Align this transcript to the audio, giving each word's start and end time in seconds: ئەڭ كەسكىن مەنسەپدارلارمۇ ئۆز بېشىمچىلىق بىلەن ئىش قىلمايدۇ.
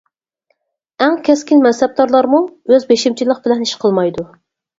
ئەڭ 1.03 1.17
كەسكىن 1.27 1.61
مەنسەپدارلارمۇ 1.65 2.41
ئۆز 2.73 2.89
بېشىمچىلىق 2.93 3.45
بىلەن 3.45 3.63
ئىش 3.69 3.77
قىلمايدۇ. 3.87 4.27